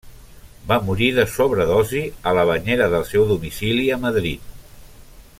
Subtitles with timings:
[0.69, 2.01] Va morir de sobredosi
[2.31, 4.49] a la banyera del seu domicili a Madrid.